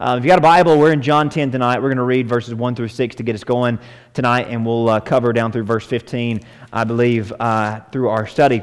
[0.00, 1.80] uh, if you got a Bible, we're in John 10 tonight.
[1.80, 3.78] We're going to read verses 1 through 6 to get us going
[4.12, 6.40] tonight, and we'll uh, cover down through verse 15,
[6.72, 8.62] I believe, uh, through our study.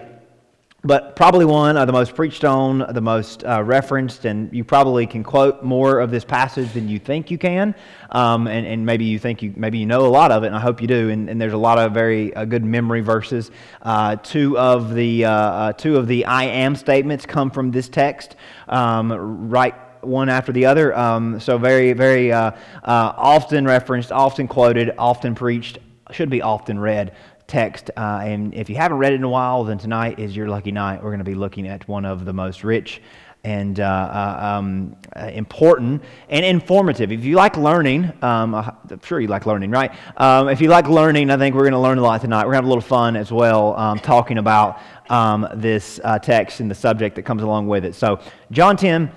[0.83, 5.05] But probably one of the most preached on, the most uh, referenced, and you probably
[5.05, 7.75] can quote more of this passage than you think you can.
[8.09, 10.55] Um, and, and, maybe you think you maybe you know a lot of it, and
[10.55, 11.09] I hope you do.
[11.09, 13.51] And, and there's a lot of very uh, good memory verses.
[13.83, 18.35] Uh, two of the two of the I am statements come from this text,
[18.67, 20.95] um, right one after the other.
[20.97, 22.51] Um, so very very uh,
[22.83, 25.79] often referenced, often quoted, often preached.
[26.11, 27.15] Should be often read
[27.47, 27.91] text.
[27.97, 30.71] Uh, and if you haven't read it in a while, then tonight is your lucky
[30.71, 31.03] night.
[31.03, 33.01] We're going to be looking at one of the most rich
[33.43, 37.11] and uh, uh, um, uh, important and informative.
[37.11, 39.91] If you like learning, um, I'm sure you like learning, right?
[40.17, 42.45] Um, if you like learning, I think we're going to learn a lot tonight.
[42.45, 46.19] We're going to have a little fun as well um, talking about um, this uh,
[46.19, 47.95] text and the subject that comes along with it.
[47.95, 48.19] So,
[48.51, 49.11] John 10,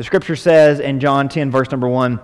[0.00, 2.18] the scripture says in John 10, verse number 1,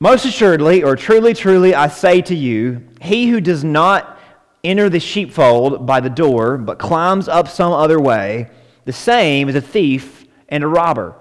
[0.00, 4.18] most assuredly, or truly, truly, I say to you, he who does not
[4.64, 8.48] enter the sheepfold by the door, but climbs up some other way,
[8.86, 11.14] the same is a thief and a robber.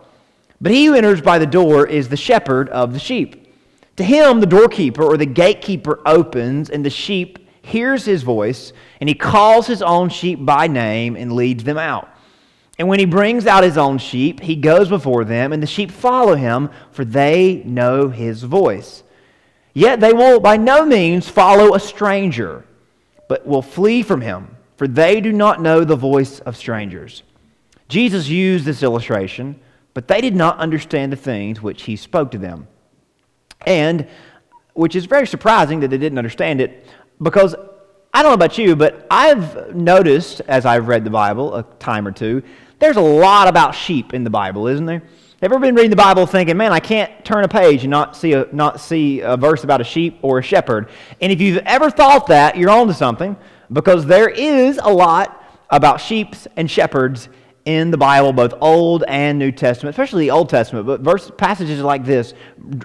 [0.62, 3.54] But he who enters by the door is the shepherd of the sheep.
[3.98, 9.10] To him, the doorkeeper or the gatekeeper opens, and the sheep hears his voice, and
[9.10, 12.08] he calls his own sheep by name and leads them out.
[12.82, 15.92] And when he brings out his own sheep, he goes before them, and the sheep
[15.92, 19.04] follow him, for they know his voice.
[19.76, 22.66] Yet they will by no means follow a stranger
[23.28, 27.22] but will flee from him, for they do not know the voice of strangers.
[27.88, 29.60] Jesus used this illustration,
[29.94, 32.68] but they did not understand the things which he spoke to them.
[33.64, 34.08] And,
[34.74, 36.88] which is very surprising that they didn't understand it,
[37.22, 37.54] because
[38.12, 42.08] I don't know about you, but I've noticed as I've read the Bible a time
[42.08, 42.42] or two,
[42.82, 45.04] there's a lot about sheep in the Bible, isn't there?
[45.42, 48.18] Have ever been reading the Bible thinking, man, I can't turn a page and not
[48.18, 50.90] see a, not see a verse about a sheep or a shepherd?
[51.22, 53.38] And if you've ever thought that, you're on to something
[53.72, 57.30] because there is a lot about sheep and shepherds
[57.66, 60.88] in the Bible, both Old and New Testament, especially the Old Testament.
[60.88, 62.34] But verse, passages like this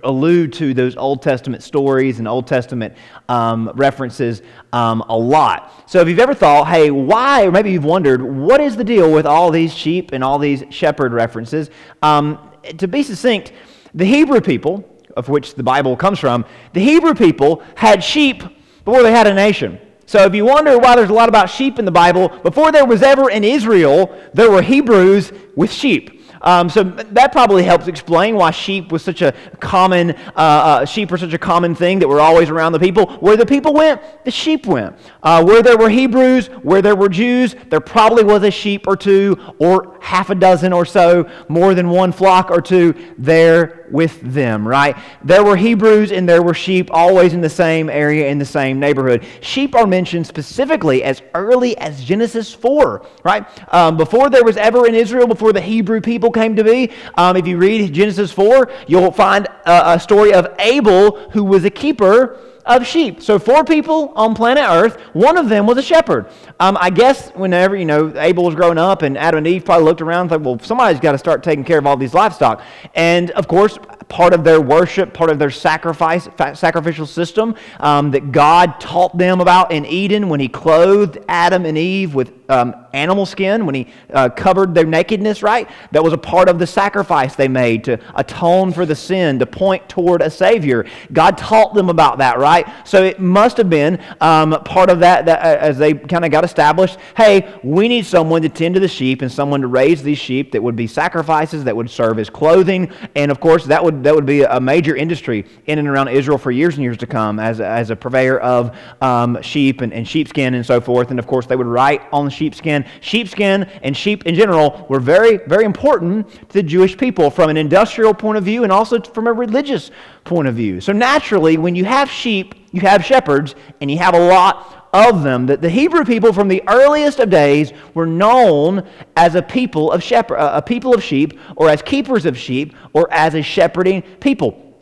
[0.05, 2.95] allude to those Old Testament stories and Old Testament
[3.29, 4.43] um, references
[4.73, 5.73] um, a lot.
[5.87, 9.11] So if you've ever thought, hey, why, or maybe you've wondered, what is the deal
[9.11, 11.71] with all these sheep and all these shepherd references?
[12.03, 13.53] Um, to be succinct,
[13.95, 14.85] the Hebrew people,
[15.17, 16.45] of which the Bible comes from,
[16.75, 18.43] the Hebrew people had sheep
[18.85, 19.81] before they had a nation.
[20.07, 22.87] So if you wonder why there's a lot about sheep in the Bible, before there
[22.87, 26.16] was ever in Israel, there were Hebrews with sheep.
[26.43, 31.11] Um, so that probably helps explain why sheep was such a common, uh, uh, sheep
[31.13, 33.07] are such a common thing that were always around the people.
[33.19, 34.97] Where the people went, the sheep went.
[35.23, 38.97] Uh, where there were Hebrews, where there were Jews, there probably was a sheep or
[38.97, 44.21] two, or half a dozen or so, more than one flock or two there with
[44.21, 44.97] them, right?
[45.25, 48.81] There were Hebrews and there were sheep always in the same area, in the same
[48.81, 49.25] neighborhood.
[49.41, 53.47] Sheep are mentioned specifically as early as Genesis 4, right?
[53.73, 57.37] Um, before there was ever in Israel, before the Hebrew people came to be, um,
[57.37, 61.71] if you read Genesis 4, you'll find a, a story of Abel, who was a
[61.71, 63.23] keeper of sheep.
[63.23, 66.27] So, four people on planet Earth, one of them was a shepherd.
[66.59, 69.85] Um, I guess whenever, you know, Abel was growing up and Adam and Eve probably
[69.85, 72.63] looked around and thought, well, somebody's got to start taking care of all these livestock.
[72.95, 73.79] And of course,
[74.09, 79.41] part of their worship, part of their sacrifice, sacrificial system um, that God taught them
[79.41, 83.89] about in Eden when He clothed Adam and Eve with um, animal skin, when He
[84.13, 85.69] uh, covered their nakedness, right?
[85.91, 89.47] That was a part of the sacrifice they made to atone for the sin, to
[89.47, 90.87] point toward a Savior.
[91.13, 92.67] God taught them about that, right?
[92.85, 96.31] So it must have been um, part of that, that uh, as they kind of
[96.31, 100.03] got established hey, we need someone to tend to the sheep and someone to raise
[100.03, 102.93] these sheep that would be sacrifices, that would serve as clothing.
[103.15, 106.09] And of course, that would would, that would be a major industry in and around
[106.09, 109.93] Israel for years and years to come as, as a purveyor of um, sheep and,
[109.93, 111.11] and sheepskin and so forth.
[111.11, 112.85] And of course, they would write on the sheepskin.
[113.01, 117.57] Sheepskin and sheep in general were very, very important to the Jewish people from an
[117.57, 119.91] industrial point of view and also from a religious
[120.25, 120.81] point of view.
[120.81, 125.23] So naturally, when you have sheep, you have shepherds, and you have a lot of
[125.23, 129.93] them that the Hebrew people from the earliest of days were known as a people
[129.93, 134.01] of shepherd, a people of sheep, or as keepers of sheep, or as a shepherding
[134.21, 134.75] people.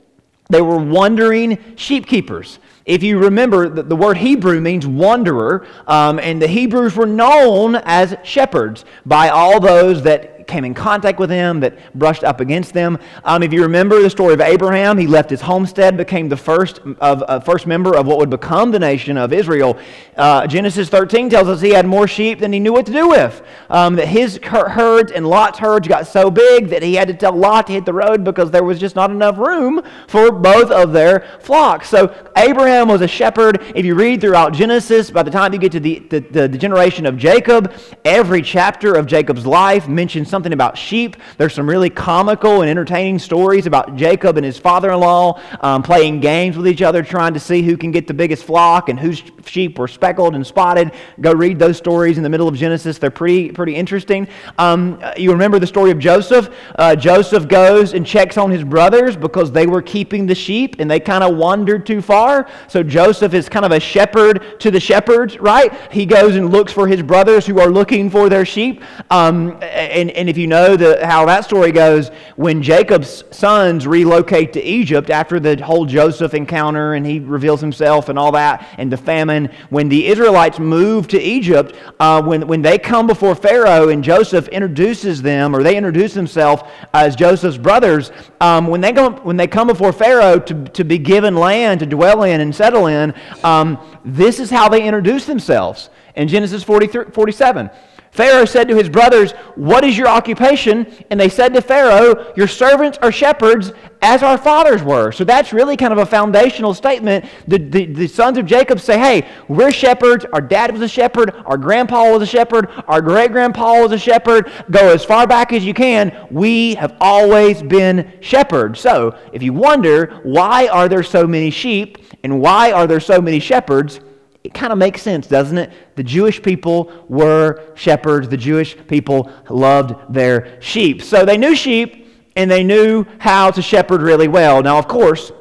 [0.51, 2.61] They were wandering sheep keepers.
[2.85, 7.77] If you remember, the, the word Hebrew means wanderer, um, and the Hebrews were known
[7.77, 12.73] as shepherds by all those that came in contact with them, that brushed up against
[12.73, 12.97] them.
[13.25, 16.79] Um, if you remember the story of Abraham, he left his homestead, became the first
[17.01, 19.77] of uh, first member of what would become the nation of Israel.
[20.17, 23.09] Uh, Genesis 13 tells us he had more sheep than he knew what to do
[23.09, 23.43] with.
[23.69, 27.33] Um, that his herds and Lot's herds got so big that he had to tell
[27.33, 30.93] Lot to hit the road because there was just not enough room for both of
[30.93, 31.89] their flocks.
[31.89, 33.61] So Abraham was a shepherd.
[33.75, 36.59] If you read throughout Genesis, by the time you get to the, the, the, the
[36.59, 37.73] generation of Jacob,
[38.05, 41.17] every chapter of Jacob's life mentions something about sheep.
[41.39, 45.83] There's some really comical and entertaining stories about Jacob and his father in law um,
[45.83, 48.99] playing games with each other, trying to see who can get the biggest flock and
[48.99, 50.93] whose sheep were speckled and spotted.
[51.21, 52.99] Go read those stories in the middle of Genesis.
[52.99, 54.29] They're pretty, pretty interesting.
[54.59, 56.55] Um, you remember the story of Joseph?
[56.77, 60.91] Uh, Joseph goes and checks on his brothers because they were keeping the sheep and
[60.91, 62.49] they kind of wandered too far.
[62.69, 65.73] So Joseph is kind of a shepherd to the shepherds, right?
[65.93, 68.83] He goes and looks for his brothers who are looking for their sheep.
[69.11, 74.53] Um, and, and if you know the, how that story goes, when Jacob's sons relocate
[74.55, 78.91] to Egypt after the whole Joseph encounter and he reveals himself and all that, and
[78.91, 83.89] the famine, when the Israelites move to Egypt, uh, when, when they come before Pharaoh
[83.89, 86.63] and Joseph introduces them, or they introduce themselves
[86.93, 90.99] as Joseph's brothers, um, when, they go, when they come before Pharaoh to, to be
[90.99, 95.91] given land to dwell in and settle in, um, this is how they introduce themselves
[96.15, 97.71] in Genesis 47.
[98.15, 100.87] Pharaoh said to his brothers, What is your occupation?
[101.11, 103.73] And they said to Pharaoh, Your servants are shepherds,
[104.03, 105.11] as our fathers were.
[105.11, 107.25] So that's really kind of a foundational statement.
[107.49, 110.25] The, the, the, sons of Jacob say, Hey, we're shepherds.
[110.33, 111.35] Our dad was a shepherd.
[111.45, 112.71] Our grandpa was a shepherd.
[112.87, 114.49] Our great grandpa was a shepherd.
[114.71, 116.29] Go as far back as you can.
[116.31, 118.79] We have always been shepherds.
[118.79, 123.21] So if you wonder, why are there so many sheep and why are there so
[123.21, 123.99] many shepherds?
[124.45, 125.73] It kind of makes sense, doesn't it?
[125.97, 128.29] The Jewish people were shepherds.
[128.29, 131.03] The Jewish people loved their sheep.
[131.03, 132.07] So they knew sheep
[132.37, 134.63] and they knew how to shepherd really well.
[134.63, 135.33] Now, of course,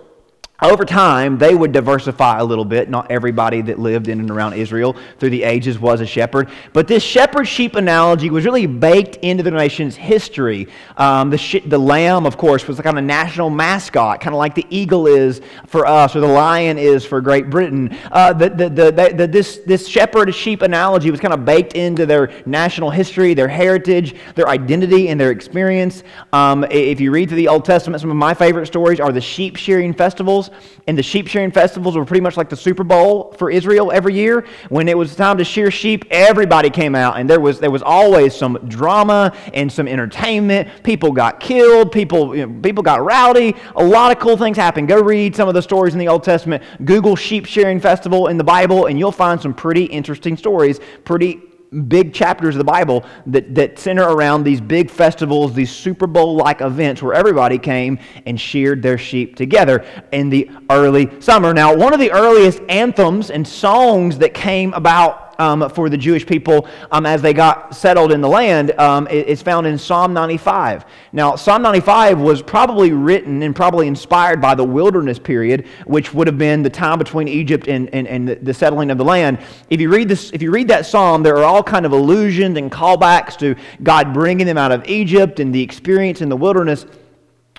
[0.64, 2.90] over time, they would diversify a little bit.
[2.90, 6.50] Not everybody that lived in and around Israel through the ages was a shepherd.
[6.72, 10.68] But this shepherd sheep analogy was really baked into the nation's history.
[10.98, 14.56] Um, the, sh- the lamb, of course, was kind of national mascot, kind of like
[14.56, 17.98] the eagle is for us or the lion is for Great Britain.
[18.12, 22.06] Uh, the, the, the, the, this, this shepherd sheep analogy was kind of baked into
[22.06, 26.04] their national history, their heritage, their identity, and their experience.
[26.32, 29.22] Um, if you read through the Old Testament, some of my favorite stories are the
[29.22, 30.52] sheep shearing festivals
[30.88, 34.14] and the sheep shearing festivals were pretty much like the Super Bowl for Israel every
[34.14, 34.46] year.
[34.70, 37.82] When it was time to shear sheep, everybody came out, and there was, there was
[37.82, 40.68] always some drama and some entertainment.
[40.84, 43.56] People got killed, people, you know, people got rowdy.
[43.76, 44.88] A lot of cool things happened.
[44.88, 46.64] Go read some of the stories in the Old Testament.
[46.86, 51.42] Google sheep shearing festival in the Bible, and you'll find some pretty interesting stories, pretty
[51.74, 56.36] big chapters of the Bible that, that center around these big festivals, these Super Bowl
[56.36, 61.54] like events where everybody came and sheared their sheep together in the early summer.
[61.54, 66.26] Now, one of the earliest anthems and songs that came about um, for the Jewish
[66.26, 70.86] people um, as they got settled in the land um, is found in Psalm 95.
[71.12, 76.28] Now, Psalm 95 was probably written and probably inspired by the wilderness period, which would
[76.28, 79.40] have been the time between Egypt and, and, and the settling of the land.
[79.70, 82.58] If you, read this, if you read that psalm, there are all kind of allusions
[82.58, 86.86] and callbacks to God bringing them out of Egypt and the experience in the wilderness.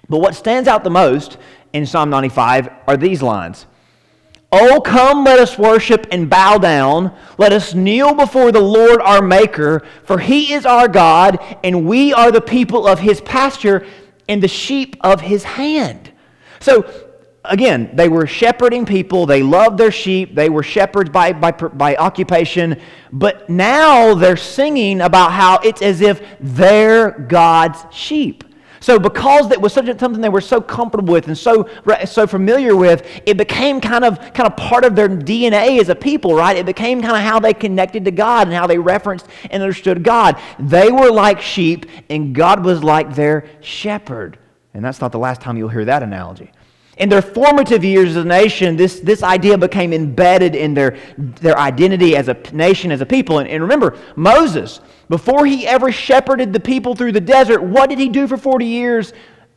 [0.09, 1.39] But what stands out the most
[1.73, 3.67] in Psalm 95 are these lines.
[4.57, 7.13] Oh, come, let us worship and bow down.
[7.39, 12.13] Let us kneel before the Lord our Maker, for he is our God, and we
[12.13, 13.85] are the people of his pasture
[14.29, 16.13] and the sheep of his hand.
[16.61, 16.89] So,
[17.45, 19.27] again, they were shepherding people.
[19.27, 20.37] They loved their sheep.
[20.37, 22.81] They were shepherds by, by, by occupation.
[23.11, 28.45] But now they're singing about how it's as if they're God's sheep.
[28.85, 31.67] So because it was such a, something they were so comfortable with and so,
[32.05, 35.95] so familiar with, it became kind of, kind of part of their DNA as a
[35.95, 36.55] people, right?
[36.55, 40.03] It became kind of how they connected to God and how they referenced and understood
[40.03, 40.39] God.
[40.59, 44.39] They were like sheep, and God was like their shepherd.
[44.75, 46.53] And that's not the last time you'll hear that analogy.
[46.99, 51.59] In their formative years as a nation, this, this idea became embedded in their, their
[51.59, 53.39] identity as a nation, as a people.
[53.39, 57.99] And, and remember, Moses, before he ever shepherded the people through the desert, what did
[57.99, 59.13] he do for 40 years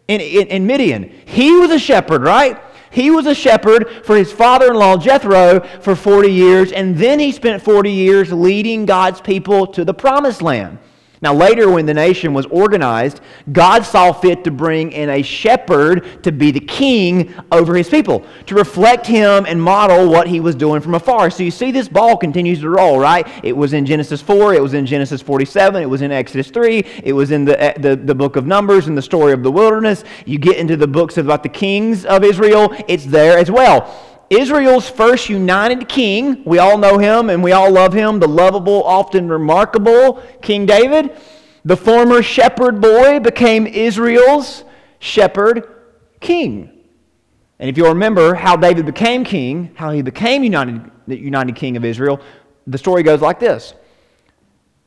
[0.08, 1.04] in, in, in Midian?
[1.25, 2.60] He was a shepherd, right?
[2.89, 7.20] He was a shepherd for his father in law Jethro for 40 years, and then
[7.20, 10.80] he spent 40 years leading God's people to the promised land.
[11.19, 13.21] Now, later, when the nation was organized,
[13.51, 18.24] God saw fit to bring in a shepherd to be the king over his people,
[18.45, 21.31] to reflect him and model what he was doing from afar.
[21.31, 23.27] So you see, this ball continues to roll, right?
[23.43, 26.79] It was in Genesis 4, it was in Genesis 47, it was in Exodus 3,
[27.03, 29.51] it was in the, eh, the, the book of Numbers and the story of the
[29.51, 30.03] wilderness.
[30.25, 34.16] You get into the books about the kings of Israel, it's there as well.
[34.29, 38.84] Israel's first united king, we all know him and we all love him, the lovable,
[38.84, 41.17] often remarkable King David.
[41.63, 44.63] The former shepherd boy became Israel's
[45.00, 45.67] shepherd
[46.19, 46.72] king.
[47.60, 51.77] And if you'll remember how David became king, how he became united, the united king
[51.77, 52.22] of Israel,
[52.67, 53.74] the story goes like this.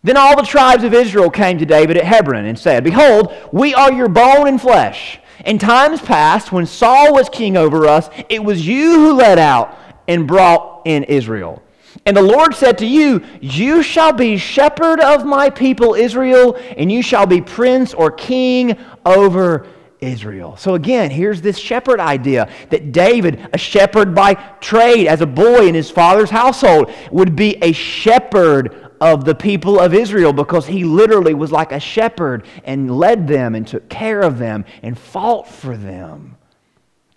[0.02, 3.74] Then all the tribes of Israel came to David at Hebron and said, Behold, we
[3.74, 5.19] are your bone and flesh.
[5.44, 9.78] In times past, when Saul was king over us, it was you who led out
[10.08, 11.62] and brought in Israel.
[12.06, 16.90] And the Lord said to you, You shall be shepherd of my people Israel, and
[16.90, 19.66] you shall be prince or king over
[20.00, 20.56] Israel.
[20.56, 25.66] So again, here's this shepherd idea that David, a shepherd by trade as a boy
[25.66, 30.84] in his father's household, would be a shepherd of the people of Israel because he
[30.84, 35.48] literally was like a shepherd and led them and took care of them and fought
[35.48, 36.36] for them.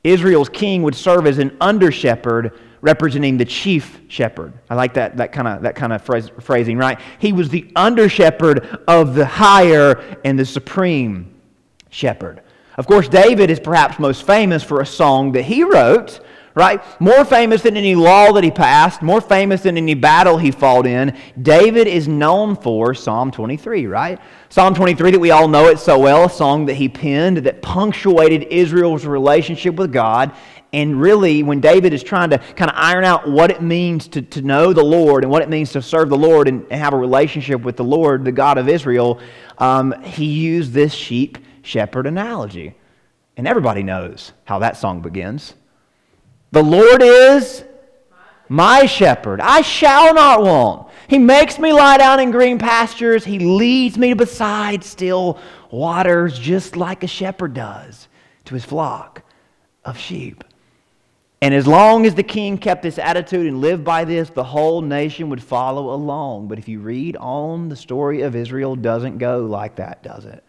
[0.04, 4.54] Israel's king would serve as an under shepherd representing the chief shepherd.
[4.70, 6.04] I like that, that kind of that kind of
[6.44, 7.00] phrasing, right?
[7.20, 11.34] He was the under shepherd of the higher and the supreme
[11.90, 12.42] shepherd.
[12.78, 16.20] Of course, David is perhaps most famous for a song that he wrote
[16.56, 16.82] right?
[17.02, 20.86] More famous than any law that he passed, more famous than any battle he fought
[20.86, 24.20] in, David is known for Psalm 23, right?
[24.50, 27.62] Psalm 23 that we all know it so well, a song that he penned that
[27.62, 30.32] punctuated Israel's relationship with God.
[30.74, 34.22] And really, when David is trying to kind of iron out what it means to,
[34.22, 36.94] to know the Lord and what it means to serve the Lord and, and have
[36.94, 39.20] a relationship with the Lord, the God of Israel,
[39.60, 42.76] um, he used this sheep shepherd analogy.
[43.38, 45.56] And everybody knows how that song begins.
[46.54, 47.64] The Lord is
[48.48, 49.42] my shepherd.
[49.42, 50.88] I shall not want.
[51.08, 53.26] He makes me lie down in green pastures.
[53.26, 55.40] He leads me beside still
[55.72, 58.08] waters, just like a shepherd does
[58.46, 59.24] to his flock
[59.84, 60.44] of sheep.
[61.42, 64.84] And as long as the king kept this attitude and lived by this, the whole
[64.84, 66.50] nation would follow along.
[66.50, 70.44] But if you read on, the story of Israel doesn't go like that, does it?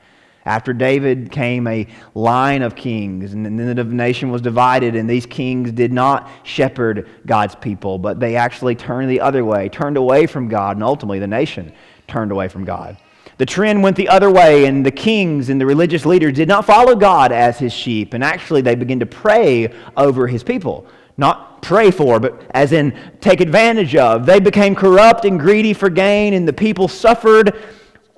[0.46, 5.24] After David came a line of kings, and then the nation was divided, and these
[5.24, 10.26] kings did not shepherd God's people, but they actually turned the other way, turned away
[10.26, 11.72] from God, and ultimately the nation
[12.06, 12.98] turned away from God.
[13.38, 16.64] The trend went the other way, and the kings and the religious leaders did not
[16.64, 20.86] follow God as his sheep, and actually they began to prey over his people.
[21.16, 24.26] Not pray for, but as in take advantage of.
[24.26, 27.56] They became corrupt and greedy for gain, and the people suffered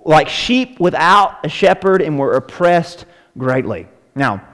[0.07, 3.89] like sheep without a shepherd and were oppressed greatly.
[4.15, 4.47] Now,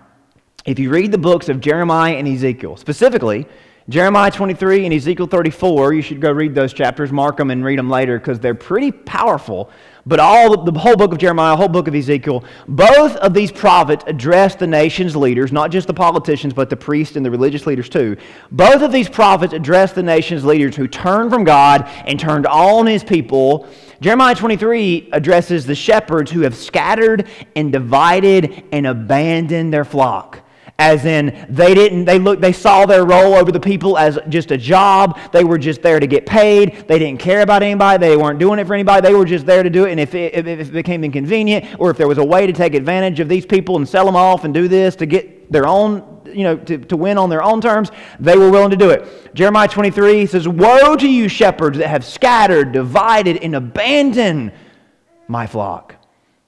[0.65, 3.47] if you read the books of Jeremiah and Ezekiel, specifically
[3.89, 7.79] Jeremiah 23 and Ezekiel 34, you should go read those chapters, mark them, and read
[7.79, 9.71] them later because they're pretty powerful.
[10.07, 13.51] But all the whole book of Jeremiah, the whole book of Ezekiel, both of these
[13.51, 17.67] prophets address the nation's leaders, not just the politicians, but the priests and the religious
[17.67, 18.17] leaders too.
[18.53, 22.87] Both of these prophets address the nation's leaders who turned from God and turned on
[22.87, 23.69] his people
[24.03, 30.41] Jeremiah 23 addresses the shepherds who have scattered and divided and abandoned their flock.
[30.77, 34.51] As in, they didn't, they looked, they saw their role over the people as just
[34.51, 35.21] a job.
[35.31, 36.89] They were just there to get paid.
[36.89, 38.05] They didn't care about anybody.
[38.05, 39.07] They weren't doing it for anybody.
[39.07, 39.93] They were just there to do it.
[39.93, 42.75] And if it, if it became inconvenient or if there was a way to take
[42.75, 46.12] advantage of these people and sell them off and do this to get their own
[46.27, 49.35] you know, to, to win on their own terms, they were willing to do it.
[49.35, 54.53] Jeremiah 23 says, Woe to you, shepherds that have scattered, divided, and abandoned
[55.29, 55.97] my flock.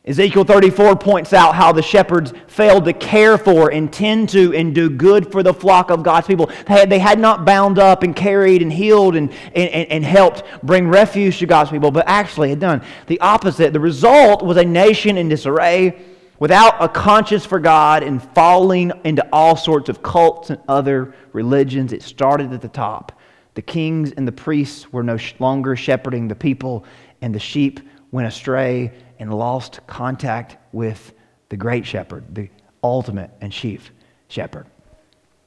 [0.06, 4.74] Ezekiel 34 points out how the shepherds failed to care for and tend to and
[4.74, 6.50] do good for the flock of God's people.
[6.66, 10.42] They had, they had not bound up and carried and healed and, and, and helped
[10.62, 13.72] bring refuge to God's people, but actually had done the opposite.
[13.72, 15.98] The result was a nation in disarray
[16.38, 21.92] without a conscience for God and falling into all sorts of cults and other religions.
[21.92, 23.18] It started at the top.
[23.54, 26.84] The kings and the priests were no longer shepherding the people,
[27.22, 31.12] and the sheep went astray and lost contact with
[31.48, 32.48] the great shepherd, the
[32.82, 33.92] ultimate and chief
[34.28, 34.66] shepherd.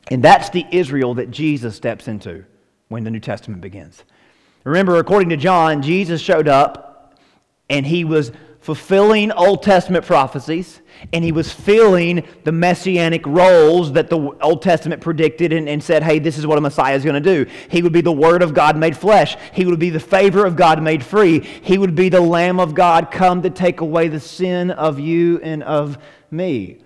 [0.09, 2.45] And that's the Israel that Jesus steps into
[2.87, 4.03] when the New Testament begins.
[4.63, 7.19] Remember, according to John, Jesus showed up
[7.69, 8.31] and he was
[8.67, 10.81] fulfilling Old Testament prophecies,
[11.13, 16.03] and he was filling the messianic roles that the Old Testament predicted and, and said,
[16.03, 17.49] hey, this is what a Messiah is going to do.
[17.69, 20.57] He would be the Word of God made flesh, he would be the favor of
[20.57, 24.19] God made free, he would be the Lamb of God come to take away the
[24.19, 25.97] sin of you and of
[26.29, 26.79] me.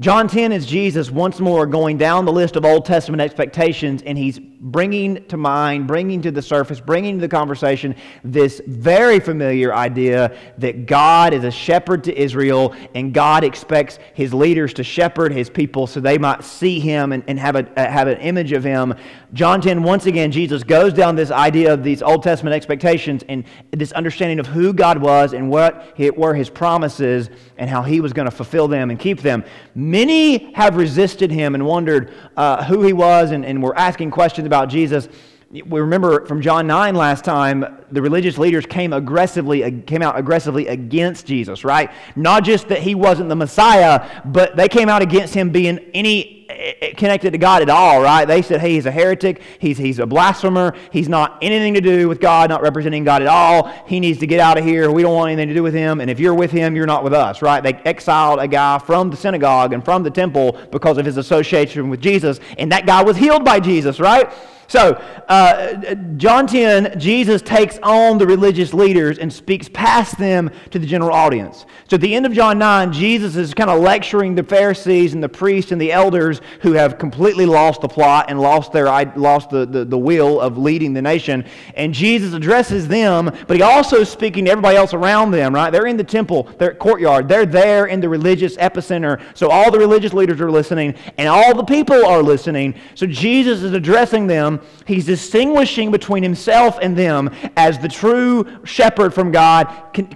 [0.00, 4.16] John 10 is Jesus once more going down the list of Old Testament expectations, and
[4.16, 9.74] he's bringing to mind, bringing to the surface, bringing to the conversation this very familiar
[9.74, 15.32] idea that God is a shepherd to Israel, and God expects his leaders to shepherd
[15.32, 18.52] his people so they might see him and, and have, a, uh, have an image
[18.52, 18.94] of him.
[19.34, 23.44] John 10, once again, Jesus goes down this idea of these Old Testament expectations and
[23.70, 27.28] this understanding of who God was and what were his promises
[27.58, 29.44] and how he was going to fulfill them and keep them.
[29.90, 34.46] Many have resisted him and wondered uh, who he was and, and were asking questions
[34.46, 35.08] about Jesus.
[35.50, 40.68] We remember from John 9 last time, the religious leaders came aggressively came out aggressively
[40.68, 41.90] against Jesus, right?
[42.14, 46.39] Not just that he wasn't the Messiah, but they came out against him being any
[46.50, 48.24] Eh, eh, connected to God at all, right?
[48.24, 52.08] They said, hey, he's a heretic, he's, he's a blasphemer, he's not anything to do
[52.08, 53.68] with God, not representing God at all.
[53.86, 54.90] He needs to get out of here.
[54.90, 56.00] We don't want anything to do with him.
[56.00, 57.62] And if you're with him, you're not with us, right?
[57.62, 61.88] They exiled a guy from the synagogue and from the temple because of his association
[61.88, 64.32] with Jesus, and that guy was healed by Jesus, right?
[64.70, 64.92] So,
[65.28, 70.86] uh, John 10, Jesus takes on the religious leaders and speaks past them to the
[70.86, 71.66] general audience.
[71.88, 75.20] So, at the end of John 9, Jesus is kind of lecturing the Pharisees and
[75.20, 78.84] the priests and the elders who have completely lost the plot and lost, their,
[79.16, 81.44] lost the, the, the will of leading the nation.
[81.74, 85.70] And Jesus addresses them, but he also is speaking to everybody else around them, right?
[85.70, 89.20] They're in the temple, they're courtyard, they're there in the religious epicenter.
[89.34, 92.76] So, all the religious leaders are listening and all the people are listening.
[92.94, 99.12] So, Jesus is addressing them He's distinguishing between himself and them as the true shepherd
[99.14, 99.66] from God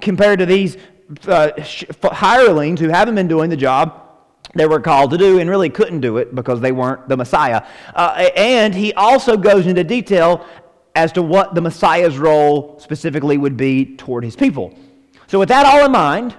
[0.00, 0.76] compared to these
[1.26, 1.50] uh,
[2.02, 4.00] hirelings who haven't been doing the job
[4.54, 7.66] they were called to do and really couldn't do it because they weren't the Messiah.
[7.94, 10.46] Uh, and he also goes into detail
[10.94, 14.72] as to what the Messiah's role specifically would be toward his people.
[15.26, 16.36] So, with that all in mind,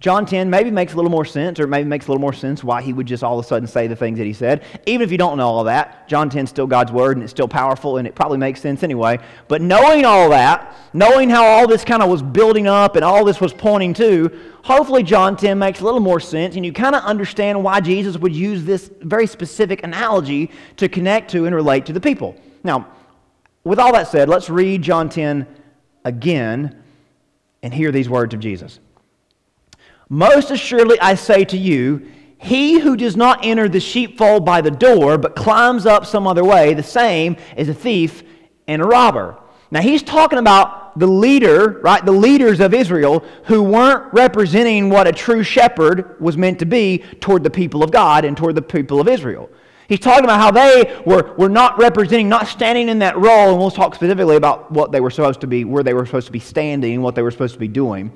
[0.00, 2.62] John 10 maybe makes a little more sense, or maybe makes a little more sense
[2.62, 4.62] why he would just all of a sudden say the things that he said.
[4.86, 7.32] Even if you don't know all that, John 10 is still God's word and it's
[7.32, 9.18] still powerful and it probably makes sense anyway.
[9.48, 13.24] But knowing all that, knowing how all this kind of was building up and all
[13.24, 14.30] this was pointing to,
[14.62, 18.16] hopefully John 10 makes a little more sense and you kind of understand why Jesus
[18.18, 22.36] would use this very specific analogy to connect to and relate to the people.
[22.62, 22.86] Now,
[23.64, 25.44] with all that said, let's read John 10
[26.04, 26.84] again
[27.64, 28.78] and hear these words of Jesus.
[30.08, 34.70] Most assuredly, I say to you, he who does not enter the sheepfold by the
[34.70, 38.22] door, but climbs up some other way, the same is a thief
[38.66, 39.36] and a robber.
[39.70, 42.04] Now, he's talking about the leader, right?
[42.04, 46.98] The leaders of Israel who weren't representing what a true shepherd was meant to be
[47.20, 49.50] toward the people of God and toward the people of Israel.
[49.88, 53.58] He's talking about how they were, were not representing, not standing in that role, and
[53.58, 56.32] we'll talk specifically about what they were supposed to be, where they were supposed to
[56.32, 58.12] be standing, what they were supposed to be doing.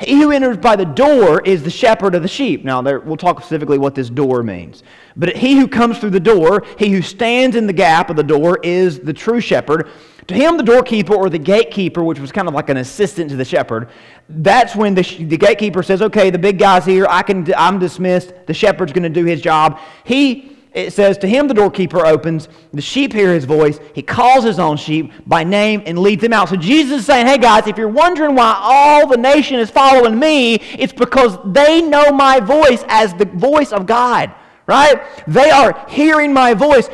[0.00, 2.64] He who enters by the door is the shepherd of the sheep.
[2.64, 4.82] Now, there, we'll talk specifically what this door means.
[5.14, 8.22] But he who comes through the door, he who stands in the gap of the
[8.22, 9.88] door, is the true shepherd.
[10.28, 13.36] To him, the doorkeeper or the gatekeeper, which was kind of like an assistant to
[13.36, 13.90] the shepherd,
[14.28, 17.06] that's when the, the gatekeeper says, Okay, the big guy's here.
[17.10, 18.32] I can, I'm dismissed.
[18.46, 19.80] The shepherd's going to do his job.
[20.04, 24.44] He it says, To him the doorkeeper opens, the sheep hear his voice, he calls
[24.44, 26.48] his own sheep by name and leads them out.
[26.48, 30.18] So Jesus is saying, Hey guys, if you're wondering why all the nation is following
[30.18, 34.32] me, it's because they know my voice as the voice of God,
[34.66, 35.02] right?
[35.26, 36.88] They are hearing my voice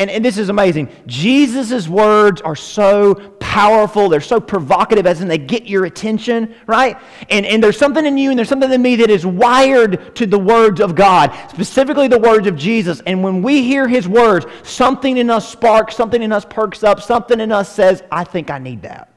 [0.00, 0.88] and, and this is amazing.
[1.06, 4.08] Jesus' words are so powerful.
[4.08, 6.96] They're so provocative, as in they get your attention, right?
[7.28, 10.24] And, and there's something in you and there's something in me that is wired to
[10.24, 13.02] the words of God, specifically the words of Jesus.
[13.04, 17.02] And when we hear his words, something in us sparks, something in us perks up,
[17.02, 19.09] something in us says, I think I need that.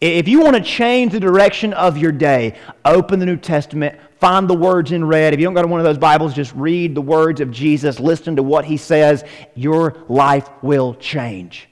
[0.00, 4.46] If you want to change the direction of your day, open the New Testament, find
[4.46, 5.32] the words in red.
[5.32, 7.98] If you don't go to one of those Bibles, just read the words of Jesus,
[7.98, 9.24] listen to what he says.
[9.54, 11.70] Your life will change.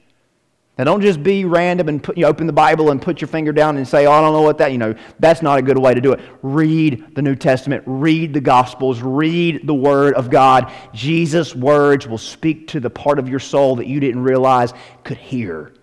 [0.79, 3.53] Now, don't just be random and put, you open the Bible and put your finger
[3.53, 5.79] down and say, oh, I don't know what that, you know, that's not a good
[5.79, 6.21] way to do it.
[6.41, 10.73] Read the New Testament, read the Gospels, read the Word of God.
[10.95, 14.73] Jesus' words will speak to the part of your soul that you didn't realize
[15.05, 15.74] could hear.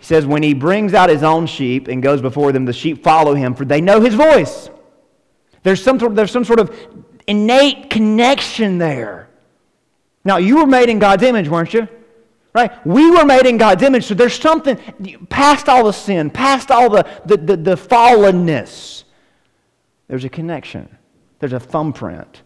[0.00, 3.04] He says, When he brings out his own sheep and goes before them, the sheep
[3.04, 4.70] follow him, for they know his voice.
[5.62, 6.74] There's some, there's some sort of
[7.26, 9.28] innate connection there.
[10.24, 11.86] Now, you were made in God's image, weren't you?
[12.54, 12.72] Right?
[12.86, 14.78] We were made in God's image, so there's something
[15.28, 19.04] past all the sin, past all the, the, the, the fallenness.
[20.08, 20.88] There's a connection,
[21.40, 22.40] there's a thumbprint.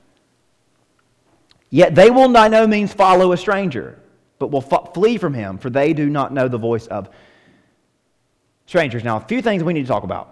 [1.71, 4.01] Yet they will by no means follow a stranger,
[4.41, 7.11] but will flee from him, for they do not know the voice of
[8.67, 9.05] strangers.
[9.05, 10.31] Now, a few things we need to talk about.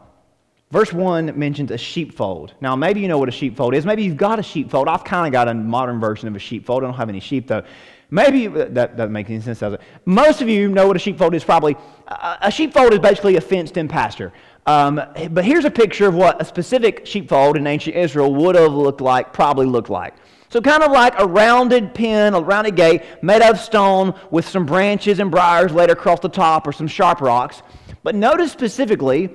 [0.70, 2.54] Verse 1 mentions a sheepfold.
[2.62, 3.84] Now, maybe you know what a sheepfold is.
[3.84, 4.88] Maybe you've got a sheepfold.
[4.88, 6.82] I've kind of got a modern version of a sheepfold.
[6.82, 7.62] I don't have any sheep, though.
[8.10, 9.80] Maybe that doesn't make any sense, does it?
[10.06, 11.76] Most of you know what a sheepfold is probably.
[12.08, 14.32] A sheepfold is basically a fenced in pasture.
[14.66, 18.72] Um, but here's a picture of what a specific sheepfold in ancient Israel would have
[18.72, 20.14] looked like, probably looked like.
[20.50, 24.46] So, kind of like a rounded pen, a rounded gate made out of stone with
[24.46, 27.62] some branches and briars laid across the top or some sharp rocks.
[28.02, 29.30] But notice specifically,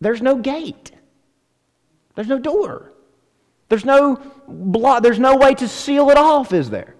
[0.00, 0.92] there's no gate,
[2.14, 2.92] there's no door,
[3.68, 6.94] there's no, block, there's no way to seal it off, is there?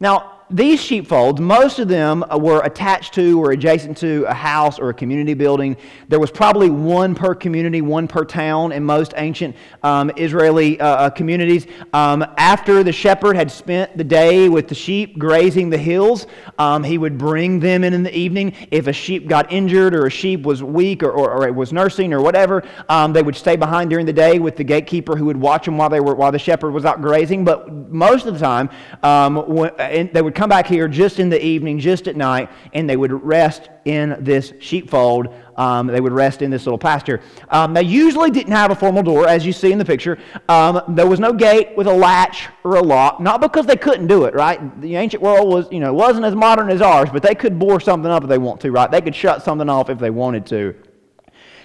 [0.00, 4.90] Now, these sheepfolds, most of them were attached to or adjacent to a house or
[4.90, 5.76] a community building.
[6.08, 10.86] There was probably one per community, one per town in most ancient um, Israeli uh,
[10.86, 11.66] uh, communities.
[11.94, 16.26] Um, after the shepherd had spent the day with the sheep grazing the hills,
[16.58, 18.54] um, he would bring them in in the evening.
[18.70, 22.12] If a sheep got injured or a sheep was weak or, or, or was nursing
[22.12, 25.38] or whatever, um, they would stay behind during the day with the gatekeeper who would
[25.38, 27.44] watch them while, they were, while the shepherd was out grazing.
[27.44, 28.68] But most of the time,
[29.02, 32.88] um, when, they would come back here just in the evening, just at night, and
[32.88, 35.28] they would rest in this sheepfold.
[35.56, 37.20] Um, they would rest in this little pasture.
[37.48, 40.18] Um, they usually didn't have a formal door, as you see in the picture.
[40.48, 44.08] Um, there was no gate with a latch or a lock, not because they couldn't
[44.08, 44.80] do it, right?
[44.80, 47.80] The ancient world was, you know, wasn't as modern as ours, but they could bore
[47.80, 48.90] something up if they want to, right?
[48.90, 50.74] They could shut something off if they wanted to.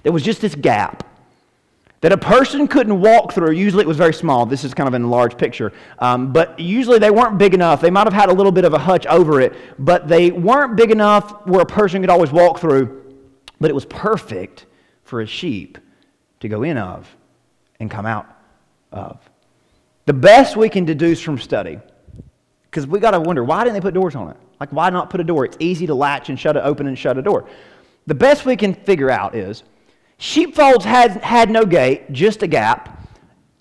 [0.04, 1.09] There was just this gap
[2.02, 3.52] that a person couldn't walk through.
[3.52, 4.46] Usually it was very small.
[4.46, 5.74] This is kind of in a large picture.
[6.00, 7.82] Um, but usually they weren't big enough.
[7.82, 10.78] They might have had a little bit of a hutch over it, but they weren't
[10.78, 13.16] big enough where a person could always walk through.
[13.60, 14.66] But it was perfect
[15.04, 15.78] for a sheep
[16.40, 17.14] to go in of
[17.80, 18.28] and come out
[18.92, 19.20] of.
[20.06, 21.80] The best we can deduce from study,
[22.64, 24.38] because we got to wonder why didn't they put doors on it?
[24.60, 25.46] Like, why not put a door?
[25.46, 27.48] It's easy to latch and shut it open and shut a door.
[28.08, 29.64] The best we can figure out is
[30.22, 33.08] Sheepfolds had, had no gate, just a gap,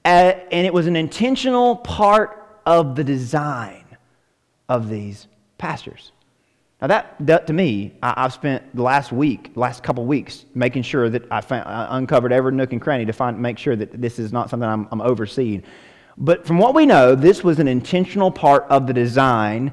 [0.05, 3.85] uh, and it was an intentional part of the design
[4.69, 6.11] of these pastures.
[6.81, 10.83] Now, that, that to me, I, have spent the last week, last couple weeks, making
[10.83, 14.01] sure that I, found, I uncovered every nook and cranny to find, make sure that
[14.01, 15.63] this is not something I'm, I'm overseeing.
[16.17, 19.73] But from what we know, this was an intentional part of the design.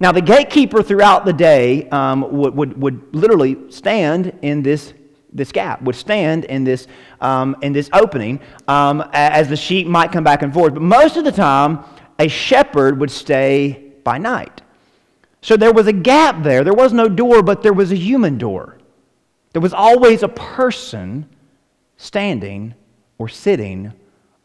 [0.00, 4.94] Now, the gatekeeper throughout the day um, would, would, would literally stand in this
[5.34, 6.86] this gap, would stand in this,
[7.20, 10.74] um, in this opening um, as the sheep might come back and forth.
[10.74, 11.80] But most of the time,
[12.18, 14.62] a shepherd would stay by night.
[15.42, 16.64] So there was a gap there.
[16.64, 18.78] There was no door, but there was a human door.
[19.52, 21.28] There was always a person
[21.96, 22.74] standing
[23.18, 23.92] or sitting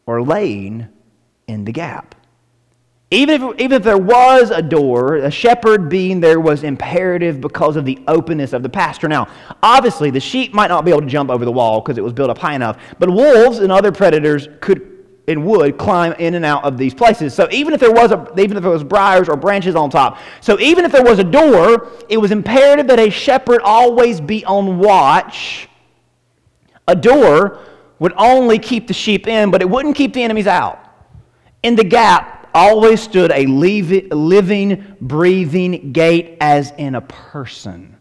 [0.05, 0.87] or laying
[1.47, 2.15] in the gap.
[3.11, 7.75] Even if, even if there was a door, a shepherd being there was imperative because
[7.75, 9.07] of the openness of the pasture.
[9.07, 9.27] Now,
[9.63, 12.13] obviously, the sheep might not be able to jump over the wall because it was
[12.13, 16.43] built up high enough, but wolves and other predators could and would climb in and
[16.43, 17.35] out of these places.
[17.35, 20.17] So even if there was a, even if there was briars or branches on top,
[20.41, 24.43] so even if there was a door, it was imperative that a shepherd always be
[24.45, 25.67] on watch.
[26.87, 27.59] A door
[27.99, 30.79] would only keep the sheep in, but it wouldn't keep the enemies out.
[31.61, 37.97] In the gap, always stood a living, breathing gate as in a person.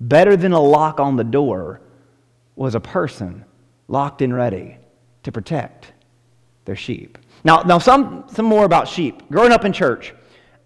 [0.00, 1.80] Better than a lock on the door
[2.56, 3.44] was a person
[3.88, 4.78] locked and ready
[5.22, 5.92] to protect
[6.64, 7.18] their sheep.
[7.44, 9.28] Now, now some, some more about sheep.
[9.30, 10.14] Growing up in church,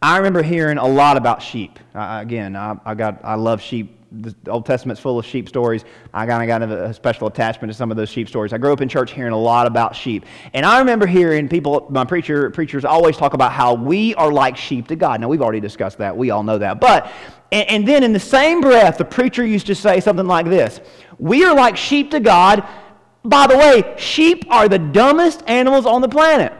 [0.00, 1.78] I remember hearing a lot about sheep.
[1.94, 5.84] Uh, again, I, I, got, I love sheep the Old Testament's full of sheep stories.
[6.14, 8.52] I kind of got a special attachment to some of those sheep stories.
[8.52, 10.24] I grew up in church hearing a lot about sheep.
[10.54, 14.56] And I remember hearing people, my preacher, preachers always talk about how we are like
[14.56, 15.20] sheep to God.
[15.20, 16.16] Now, we've already discussed that.
[16.16, 16.80] We all know that.
[16.80, 17.12] But,
[17.52, 20.80] and, and then in the same breath, the preacher used to say something like this
[21.18, 22.66] We are like sheep to God.
[23.24, 26.52] By the way, sheep are the dumbest animals on the planet.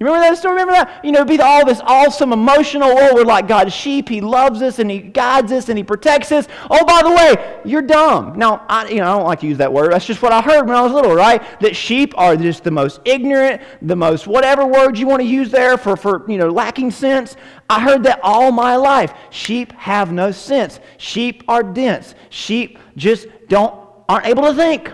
[0.00, 0.54] You remember that story?
[0.54, 1.04] Remember that?
[1.04, 4.08] You know, be all this awesome emotional, oh, we're like God's sheep.
[4.08, 6.48] He loves us and He guides us and He protects us.
[6.68, 8.36] Oh, by the way, you're dumb.
[8.36, 9.92] Now, I, you know, I don't like to use that word.
[9.92, 11.42] That's just what I heard when I was little, right?
[11.60, 15.52] That sheep are just the most ignorant, the most whatever word you want to use
[15.52, 17.36] there for, for you know, lacking sense.
[17.70, 19.14] I heard that all my life.
[19.30, 20.80] Sheep have no sense.
[20.98, 22.16] Sheep are dense.
[22.30, 24.92] Sheep just don't aren't able to think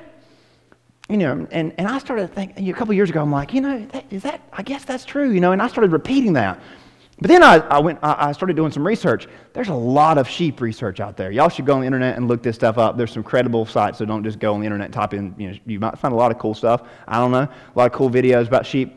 [1.11, 3.85] you know, and, and I started thinking a couple years ago, I'm like, you know,
[3.87, 6.61] that, is that, I guess that's true, you know, and I started repeating that.
[7.21, 9.27] But then I, I went, I started doing some research.
[9.53, 11.31] There's a lot of sheep research out there.
[11.31, 12.97] Y'all should go on the internet and look this stuff up.
[12.97, 15.51] There's some credible sites, so don't just go on the internet and type in, you
[15.51, 16.89] know, you might find a lot of cool stuff.
[17.07, 18.97] I don't know, a lot of cool videos about sheep.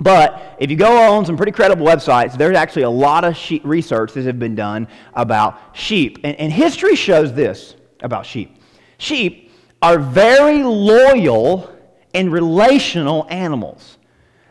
[0.00, 3.62] But if you go on some pretty credible websites, there's actually a lot of sheep
[3.64, 6.18] research that has been done about sheep.
[6.24, 8.56] And, and history shows this about sheep.
[8.98, 9.51] Sheep
[9.82, 11.70] are very loyal
[12.14, 13.98] and relational animals.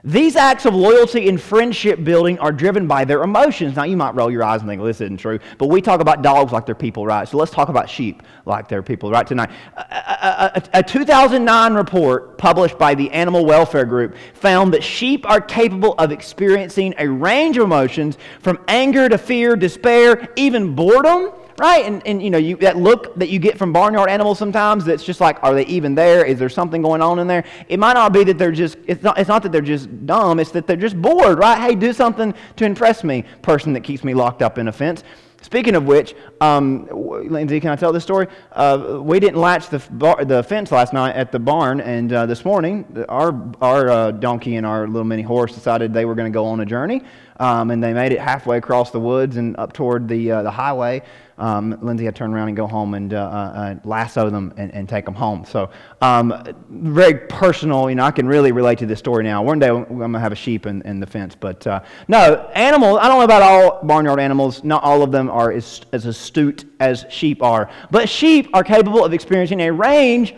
[0.04, 3.76] These acts of loyalty and friendship building are driven by their emotions.
[3.76, 6.24] Now, you might roll your eyes and think, this isn't true, but we talk about
[6.24, 7.28] dogs like they're people, right?
[7.28, 9.52] So let's talk about sheep like they're people, right, tonight.
[9.78, 15.40] A, a, a 2009 report published by the Animal Welfare Group found that sheep are
[15.40, 21.86] capable of experiencing a range of emotions from anger to fear, despair, even boredom right?
[21.86, 25.04] And, and you know, you, that look that you get from barnyard animals sometimes that's
[25.04, 26.26] just like, are they even there?
[26.26, 27.46] Is there something going on in there?
[27.70, 30.40] It might not be that they're just, it's not, it's not that they're just dumb,
[30.40, 31.60] it's that they're just bored, right?
[31.60, 35.04] Hey, do something to impress me, person that keeps me locked up in a fence.
[35.44, 38.28] Speaking of which, um, Lindsay, can I tell this story?
[38.52, 42.26] Uh, we didn't latch the, bar, the fence last night at the barn, and uh,
[42.26, 46.32] this morning, our, our uh, donkey and our little mini horse decided they were going
[46.32, 47.04] to go on a journey,
[47.40, 50.52] um, and they made it halfway across the woods and up toward the, uh, the
[50.52, 51.02] highway
[51.38, 54.74] um, Lindsay had to turn around and go home and uh, uh, lasso them and,
[54.74, 55.46] and, take them home.
[55.46, 55.70] So,
[56.02, 56.34] um,
[56.70, 57.90] very personal.
[57.90, 59.42] You know, I can really relate to this story now.
[59.42, 61.36] One day I'm going to have a sheep in, in the fence.
[61.36, 64.64] But uh, no, animals, I don't know about all barnyard animals.
[64.64, 67.70] Not all of them are as, as astute as sheep are.
[67.90, 70.36] But sheep are capable of experiencing a range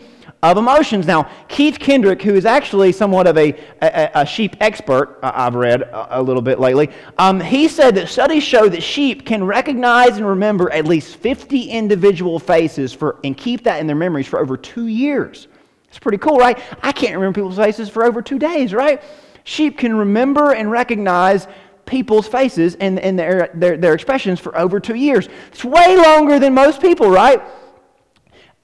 [0.52, 1.08] of emotions.
[1.08, 5.56] Now, Keith Kendrick, who is actually somewhat of a, a, a sheep expert, uh, I've
[5.56, 9.44] read a, a little bit lately, um, he said that studies show that sheep can
[9.46, 14.28] recognize and remember at least 50 individual faces for, and keep that in their memories
[14.28, 15.48] for over two years.
[15.88, 16.60] It's pretty cool, right?
[16.82, 19.02] I can't remember people's faces for over two days, right?
[19.46, 21.48] Sheep can remember and recognize
[21.86, 25.30] people's faces and, and their, their, their expressions for over two years.
[25.52, 27.42] It's way longer than most people, right?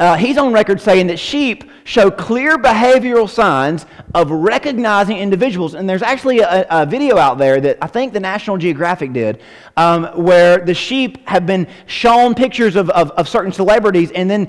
[0.01, 3.85] Uh, he's on record saying that sheep show clear behavioral signs
[4.15, 5.73] of recognizing individuals.
[5.73, 9.41] And there's actually a, a video out there that I think the National Geographic did,
[9.75, 14.47] um, where the sheep have been shown pictures of, of, of, certain celebrities, and then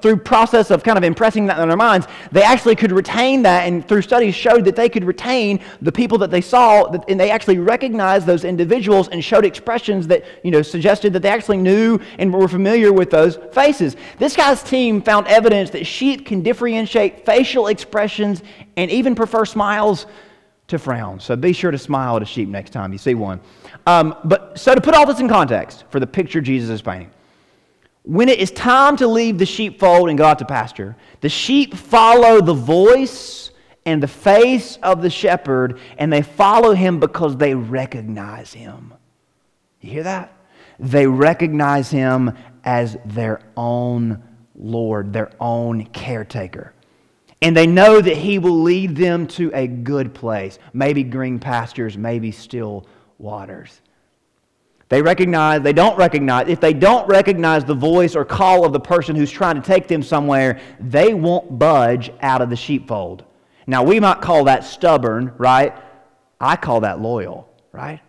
[0.00, 3.66] through process of kind of impressing that in their minds, they actually could retain that,
[3.66, 7.30] and through studies showed that they could retain the people that they saw, and they
[7.30, 11.98] actually recognized those individuals and showed expressions that you know suggested that they actually knew
[12.18, 13.94] and were familiar with those faces.
[14.18, 18.42] This guy's team team found evidence that sheep can differentiate facial expressions
[18.76, 20.06] and even prefer smiles
[20.68, 21.24] to frowns.
[21.24, 23.40] So be sure to smile at a sheep next time you see one.
[23.86, 27.10] Um, but so to put all this in context for the picture Jesus is painting,
[28.04, 31.74] when it is time to leave the sheepfold and go out to pasture, the sheep
[31.74, 33.50] follow the voice
[33.84, 38.94] and the face of the shepherd, and they follow him because they recognize him.
[39.80, 40.32] You hear that?
[40.78, 42.32] They recognize him
[42.64, 44.22] as their own
[44.58, 46.74] Lord, their own caretaker.
[47.40, 51.96] And they know that He will lead them to a good place, maybe green pastures,
[51.96, 52.86] maybe still
[53.18, 53.80] waters.
[54.88, 58.80] They recognize, they don't recognize, if they don't recognize the voice or call of the
[58.80, 63.24] person who's trying to take them somewhere, they won't budge out of the sheepfold.
[63.66, 65.76] Now, we might call that stubborn, right?
[66.40, 68.00] I call that loyal, right?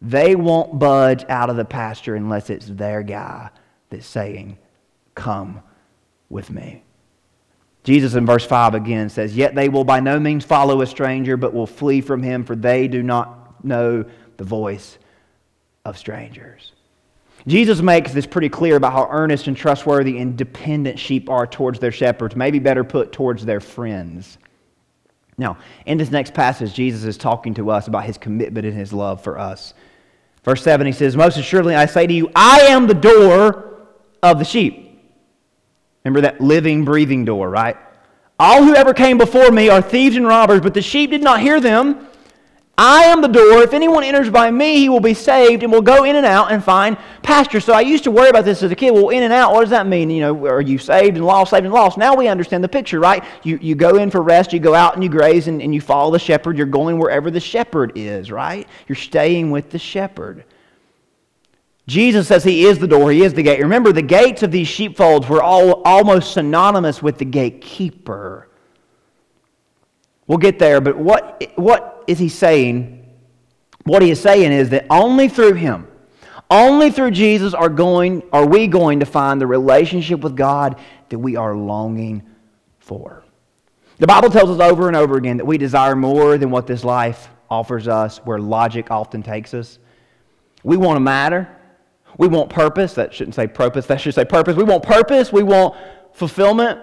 [0.00, 3.50] They won't budge out of the pasture unless it's their guy
[3.90, 4.58] that's saying,
[5.14, 5.62] Come
[6.28, 6.82] with me.
[7.84, 11.36] Jesus in verse 5 again says, Yet they will by no means follow a stranger,
[11.36, 14.04] but will flee from him, for they do not know
[14.36, 14.98] the voice
[15.84, 16.72] of strangers.
[17.46, 21.78] Jesus makes this pretty clear about how earnest and trustworthy and dependent sheep are towards
[21.78, 24.36] their shepherds, maybe better put, towards their friends.
[25.38, 28.92] Now, in this next passage, Jesus is talking to us about his commitment and his
[28.92, 29.74] love for us.
[30.42, 33.86] Verse 7, he says, Most assuredly I say to you, I am the door
[34.22, 34.85] of the sheep.
[36.06, 37.76] Remember that living, breathing door, right?
[38.38, 41.40] All who ever came before me are thieves and robbers, but the sheep did not
[41.40, 42.06] hear them.
[42.78, 43.64] I am the door.
[43.64, 46.52] If anyone enters by me, he will be saved and will go in and out
[46.52, 47.58] and find pasture.
[47.58, 48.92] So I used to worry about this as a kid.
[48.92, 50.08] Well, in and out, what does that mean?
[50.08, 51.98] You know, are you saved and lost, saved and lost?
[51.98, 53.24] Now we understand the picture, right?
[53.42, 55.80] You, you go in for rest, you go out and you graze, and, and you
[55.80, 56.56] follow the shepherd.
[56.56, 58.68] You're going wherever the shepherd is, right?
[58.86, 60.44] You're staying with the shepherd.
[61.86, 63.60] Jesus says he is the door, he is the gate.
[63.60, 68.48] Remember, the gates of these sheepfolds were all almost synonymous with the gatekeeper.
[70.26, 73.06] We'll get there, but what, what is he saying?
[73.84, 75.86] What he is saying is that only through him,
[76.50, 81.18] only through Jesus are, going, are we going to find the relationship with God that
[81.18, 82.22] we are longing
[82.78, 83.24] for.
[83.98, 86.84] The Bible tells us over and over again that we desire more than what this
[86.84, 89.78] life offers us, where logic often takes us.
[90.62, 91.55] We want to matter.
[92.18, 92.94] We want purpose.
[92.94, 93.86] That shouldn't say purpose.
[93.86, 94.56] That should say purpose.
[94.56, 95.32] We want purpose.
[95.32, 95.76] We want
[96.12, 96.80] fulfillment.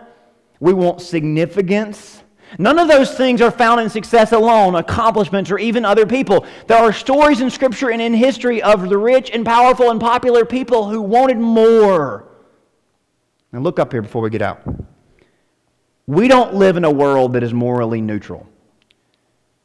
[0.60, 2.24] We want significance.
[2.60, 6.46] None of those things are found in success alone, accomplishments, or even other people.
[6.68, 10.46] There are stories in Scripture and in history of the rich and powerful and popular
[10.46, 12.30] people who wanted more.
[13.52, 14.62] Now, look up here before we get out.
[16.06, 18.48] We don't live in a world that is morally neutral.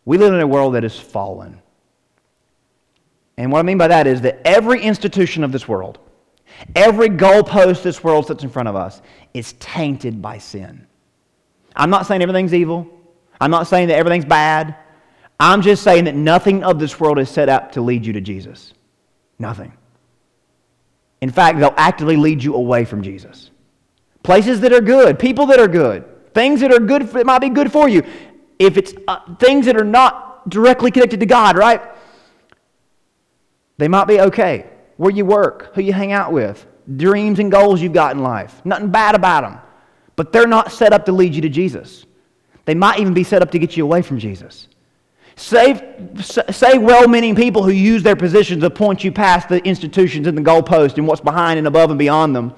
[0.05, 1.61] We live in a world that is fallen.
[3.39, 6.01] And what I mean by that is that every institution of this world,
[6.75, 9.01] every goalpost this world sits in front of us,
[9.33, 10.89] is tainted by sin.
[11.77, 12.91] I'm not saying everything's evil.
[13.41, 14.75] I'm not saying that everything's bad.
[15.39, 18.21] I'm just saying that nothing of this world is set up to lead you to
[18.21, 18.75] Jesus.
[19.39, 19.73] Nothing.
[21.21, 23.53] In fact, they'll actively lead you away from Jesus.
[24.25, 27.51] Places that are good, people that are good, things that are good, it might be
[27.51, 28.03] good for you.
[28.59, 31.81] If it's uh, things that are not directly connected to God, right?
[33.79, 34.67] They might be okay.
[34.97, 38.61] Where you work, who you hang out with, dreams and goals you've got in life.
[38.65, 39.61] Nothing bad about them
[40.19, 42.05] but they're not set up to lead you to Jesus.
[42.65, 44.67] They might even be set up to get you away from Jesus.
[45.37, 45.95] Say,
[46.51, 50.37] say well meaning people who use their positions to point you past the institutions and
[50.37, 52.53] the goalpost and what's behind and above and beyond them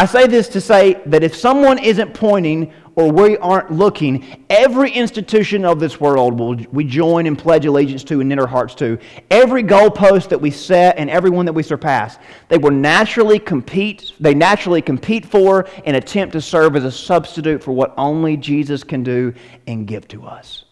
[0.00, 4.90] I say this to say that if someone isn't pointing or we aren't looking, every
[4.90, 8.74] institution of this world will we join and pledge allegiance to and knit our hearts
[8.76, 8.96] to.
[9.30, 12.16] Every goalpost that we set and everyone that we surpass,
[12.48, 17.62] they will naturally compete, they naturally compete for and attempt to serve as a substitute
[17.62, 19.34] for what only Jesus can do
[19.66, 20.64] and give to us.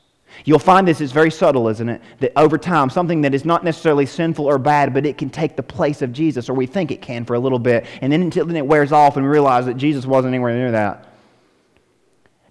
[0.45, 2.01] You'll find this is very subtle, isn't it?
[2.21, 5.57] That over time, something that is not necessarily sinful or bad, but it can take
[5.57, 8.23] the place of Jesus, or we think it can for a little bit, and then
[8.23, 11.09] until then it wears off and we realize that Jesus wasn't anywhere near that.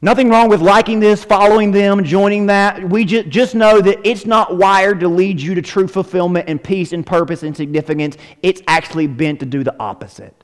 [0.02, 2.88] Nothing wrong with liking this, following them, joining that.
[2.88, 6.63] We just, just know that it's not wired to lead you to true fulfillment and
[6.63, 8.15] peace and purpose and significance.
[8.43, 10.36] It's actually bent to do the opposite.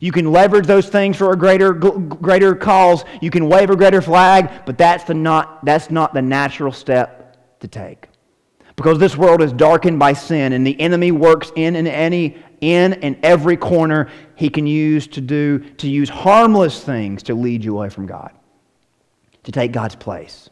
[0.00, 3.04] You can leverage those things for a greater, greater cause.
[3.20, 7.58] You can wave a greater flag, but that's, the not, that's not the natural step
[7.60, 8.08] to take.
[8.76, 12.94] Because this world is darkened by sin, and the enemy works in and any in
[12.94, 17.76] and every corner he can use to do to use harmless things to lead you
[17.76, 18.32] away from God,
[19.44, 20.48] to take God's place.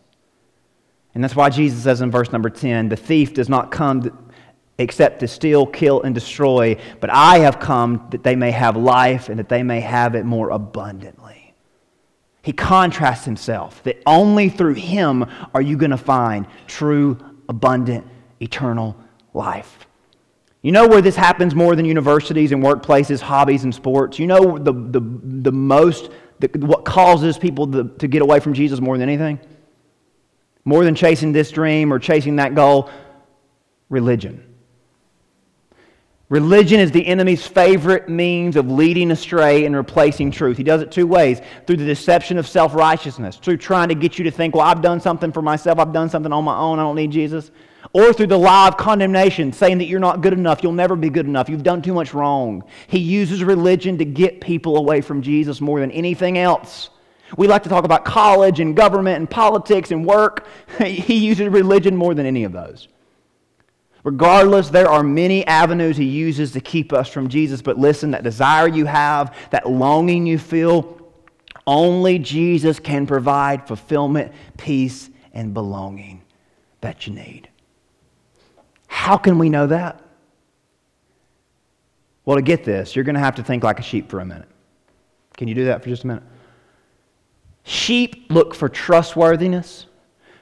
[1.14, 4.21] And that's why Jesus says in verse number 10, the thief does not come
[4.82, 6.76] except to steal, kill, and destroy.
[7.00, 10.24] But I have come that they may have life and that they may have it
[10.24, 11.54] more abundantly.
[12.42, 17.16] He contrasts himself that only through him are you going to find true,
[17.48, 18.06] abundant,
[18.40, 18.96] eternal
[19.32, 19.86] life.
[20.62, 24.18] You know where this happens more than universities and workplaces, hobbies, and sports?
[24.18, 28.54] You know the, the, the most, the, what causes people to, to get away from
[28.54, 29.40] Jesus more than anything?
[30.64, 32.90] More than chasing this dream or chasing that goal?
[33.88, 34.51] Religion.
[36.32, 40.56] Religion is the enemy's favorite means of leading astray and replacing truth.
[40.56, 44.16] He does it two ways through the deception of self righteousness, through trying to get
[44.16, 46.78] you to think, well, I've done something for myself, I've done something on my own,
[46.78, 47.50] I don't need Jesus.
[47.92, 51.10] Or through the lie of condemnation, saying that you're not good enough, you'll never be
[51.10, 52.64] good enough, you've done too much wrong.
[52.86, 56.88] He uses religion to get people away from Jesus more than anything else.
[57.36, 60.46] We like to talk about college and government and politics and work.
[60.82, 62.88] he uses religion more than any of those.
[64.04, 67.62] Regardless, there are many avenues he uses to keep us from Jesus.
[67.62, 70.98] But listen, that desire you have, that longing you feel,
[71.66, 76.22] only Jesus can provide fulfillment, peace, and belonging
[76.80, 77.48] that you need.
[78.88, 80.02] How can we know that?
[82.24, 84.24] Well, to get this, you're going to have to think like a sheep for a
[84.24, 84.48] minute.
[85.36, 86.22] Can you do that for just a minute?
[87.64, 89.86] Sheep look for trustworthiness,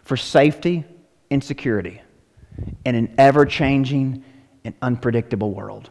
[0.03, 0.85] for safety,
[1.31, 2.01] and security
[2.85, 4.25] in an ever changing
[4.65, 5.91] and unpredictable world.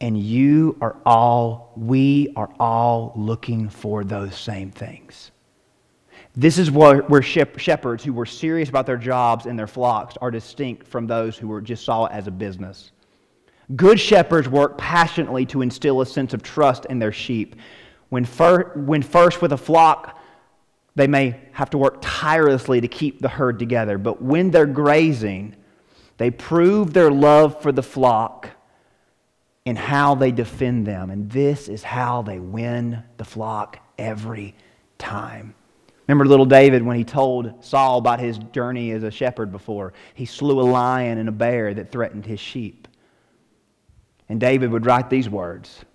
[0.00, 5.30] And you are all, we are all looking for those same things.
[6.36, 10.86] This is where, shepherds who were serious about their jobs and their flocks are distinct
[10.86, 12.92] from those who were just saw it as a business.
[13.76, 17.56] Good shepherds work passionately to instill a sense of trust in their sheep.
[18.08, 20.18] When, fir- when first with a flock,
[20.94, 25.54] they may have to work tirelessly to keep the herd together, but when they're grazing,
[26.20, 28.50] they prove their love for the flock
[29.64, 31.08] in how they defend them.
[31.08, 34.54] And this is how they win the flock every
[34.98, 35.54] time.
[36.06, 39.94] Remember little David when he told Saul about his journey as a shepherd before?
[40.12, 42.86] He slew a lion and a bear that threatened his sheep.
[44.28, 45.86] And David would write these words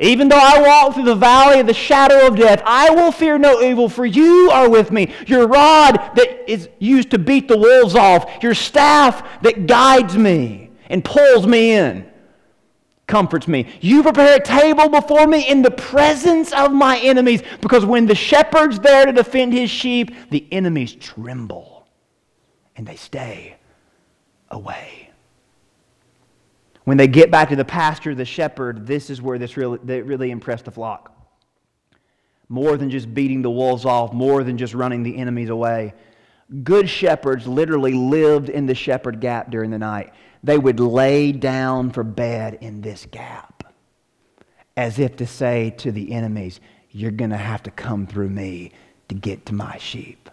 [0.00, 3.38] even though I walk through the valley of the shadow of death, I will fear
[3.38, 5.12] no evil, for you are with me.
[5.26, 10.64] Your rod that is used to beat the wolves off, your staff that guides me.
[10.88, 12.08] and pulls me in,
[13.06, 13.66] comforts me.
[13.80, 18.14] You prepare a table before me in the presence of my enemies, because when the
[18.14, 21.86] shepherd's there to defend his sheep, the enemies tremble
[22.76, 23.56] and they stay
[24.50, 25.10] away.
[26.84, 30.04] When they get back to the pasture, the shepherd, this is where this really, that
[30.04, 31.10] really impressed the flock.
[32.48, 35.94] More than just beating the wolves off, more than just running the enemies away.
[36.62, 40.12] Good shepherds literally lived in the shepherd gap during the night.
[40.42, 43.72] They would lay down for bed in this gap,
[44.76, 46.60] as if to say to the enemies,
[46.90, 48.72] You're going to have to come through me
[49.08, 50.28] to get to my sheep.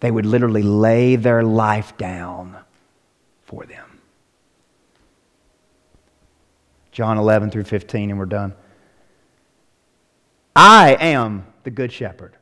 [0.00, 2.56] They would literally lay their life down
[3.44, 3.89] for them.
[6.92, 8.54] John 11 through 15, and we're done.
[10.56, 12.36] I am the good shepherd.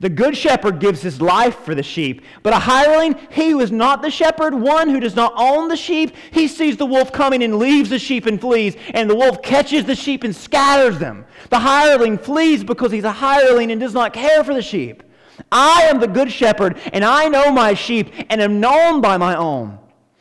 [0.00, 3.72] The good shepherd gives his life for the sheep, but a hireling, he who is
[3.72, 7.42] not the shepherd, one who does not own the sheep, he sees the wolf coming
[7.42, 11.24] and leaves the sheep and flees, and the wolf catches the sheep and scatters them.
[11.50, 15.02] The hireling flees because he's a hireling and does not care for the sheep.
[15.50, 19.34] I am the good shepherd, and I know my sheep, and am known by my
[19.34, 19.78] own.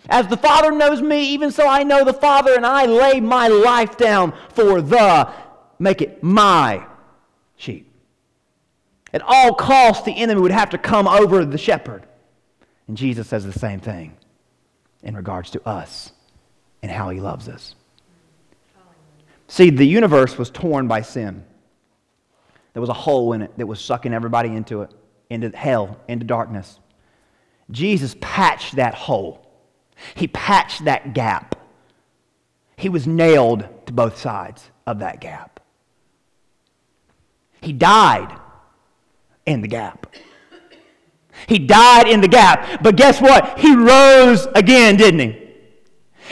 [0.09, 3.47] As the Father knows me, even so I know the Father, and I lay my
[3.47, 5.29] life down for the,
[5.79, 6.85] make it my
[7.57, 7.91] sheep.
[9.13, 12.05] At all costs, the enemy would have to come over the shepherd.
[12.87, 14.15] And Jesus says the same thing
[15.03, 16.11] in regards to us
[16.81, 17.75] and how he loves us.
[19.47, 21.43] See, the universe was torn by sin.
[22.73, 24.91] There was a hole in it that was sucking everybody into it,
[25.29, 26.79] into hell, into darkness.
[27.71, 29.46] Jesus patched that hole.
[30.15, 31.55] He patched that gap.
[32.75, 35.59] He was nailed to both sides of that gap.
[37.61, 38.39] He died
[39.45, 40.13] in the gap.
[41.47, 42.83] He died in the gap.
[42.83, 43.59] But guess what?
[43.59, 45.46] He rose again, didn't he?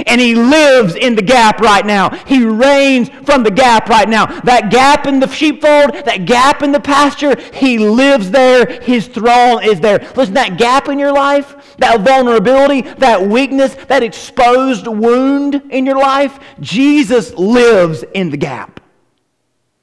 [0.05, 2.09] And he lives in the gap right now.
[2.25, 4.25] He reigns from the gap right now.
[4.41, 8.81] That gap in the sheepfold, that gap in the pasture, he lives there.
[8.81, 9.99] His throne is there.
[10.15, 15.97] Listen, that gap in your life, that vulnerability, that weakness, that exposed wound in your
[15.97, 18.79] life, Jesus lives in the gap.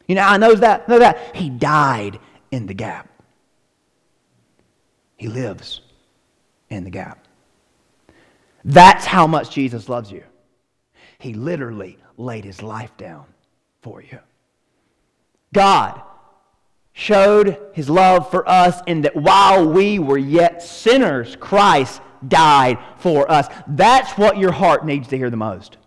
[0.07, 1.35] You know, I know that, know that.
[1.35, 2.19] He died
[2.51, 3.09] in the gap.
[5.17, 5.81] He lives
[6.69, 7.22] in the gap.
[8.65, 10.25] That's how much Jesus loves you.
[11.19, 13.27] He literally laid his life down
[13.81, 14.19] for you.
[15.53, 16.01] God
[16.93, 23.31] showed his love for us in that while we were yet sinners, Christ died for
[23.31, 23.49] us.
[23.67, 25.79] That's what your heart needs to hear the most.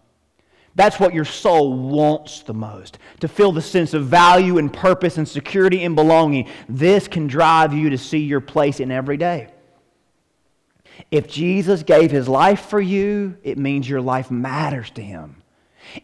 [0.76, 5.17] That's what your soul wants the most to feel the sense of value and purpose
[5.17, 6.49] and security and belonging.
[6.67, 9.47] This can drive you to see your place in every day.
[11.12, 15.41] If Jesus gave his life for you, it means your life matters to him.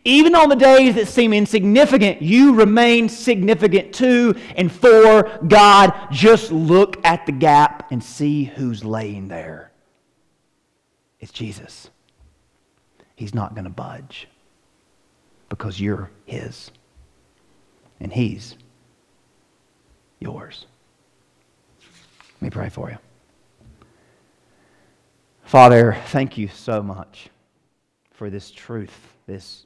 [0.06, 5.94] Even on the days that seem insignificant, you remain significant to and for God.
[6.12, 9.72] Just look at the gap and see who's laying there.
[11.20, 11.89] It's Jesus.
[13.16, 14.28] He's not going to budge
[15.50, 16.72] because you're His
[18.00, 18.56] and He's
[20.20, 20.66] yours.
[22.36, 22.98] Let me pray for you.
[25.52, 27.28] Father, thank you so much
[28.12, 28.97] for this truth,
[29.28, 29.66] this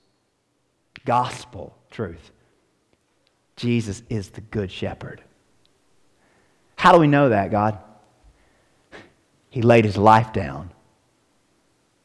[1.05, 2.31] gospel truth.
[3.55, 5.21] Jesus is the good shepherd.
[6.75, 7.77] How do we know that, God?
[9.51, 10.71] He laid his life down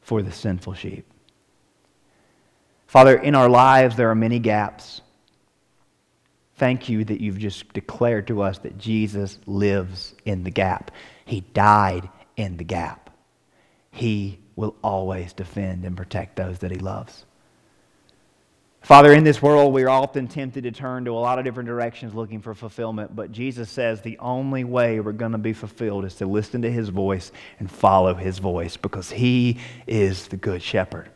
[0.02, 1.10] for the sinful sheep.
[2.86, 5.00] Father, in our lives, there are many gaps.
[6.56, 10.90] Thank you that you've just declared to us that Jesus lives in the gap.
[11.24, 13.09] He died in the gap.
[14.00, 17.26] He will always defend and protect those that He loves.
[18.80, 21.66] Father, in this world, we are often tempted to turn to a lot of different
[21.66, 26.06] directions looking for fulfillment, but Jesus says the only way we're going to be fulfilled
[26.06, 30.62] is to listen to His voice and follow His voice because He is the Good
[30.62, 31.10] Shepherd.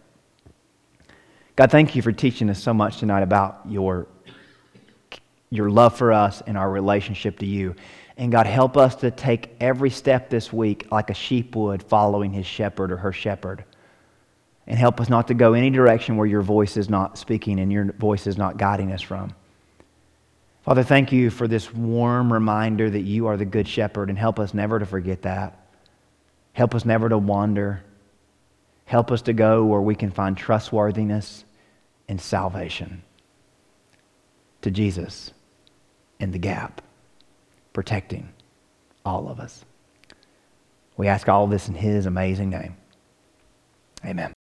[1.57, 4.09] God, thank you for teaching us so much tonight about your,
[5.49, 7.77] your love for us and our relationship to you.
[8.17, 12.33] And God, help us to take every step this week like a sheep would following
[12.33, 13.65] his shepherd or her shepherd.
[14.67, 17.73] And help us not to go any direction where your voice is not speaking and
[17.73, 19.35] your voice is not guiding us from.
[20.63, 24.39] Father, thank you for this warm reminder that you are the good shepherd and help
[24.39, 25.59] us never to forget that.
[26.55, 27.83] Help us never to wander.
[28.87, 31.45] Help us to go where we can find trustworthiness
[32.09, 33.03] and salvation.
[34.63, 35.33] To Jesus
[36.19, 36.81] in the gap
[37.75, 38.33] protecting
[39.05, 39.67] all of us.
[40.97, 42.77] We ask all this in His amazing name.
[44.03, 44.33] Amen.